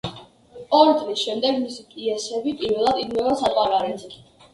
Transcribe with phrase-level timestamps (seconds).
[0.77, 4.09] ორი წლის შემდეგ მისი პიესები პირველად იდგმება საზღვარგარეთ.